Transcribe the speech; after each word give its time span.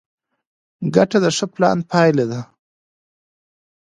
ګټه 0.95 1.17
د 1.23 1.25
ښه 1.37 1.45
پلان 1.53 1.77
پایله 1.89 2.25
ده. 2.31 2.41